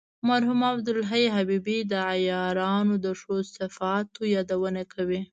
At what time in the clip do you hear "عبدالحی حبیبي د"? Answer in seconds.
0.71-1.93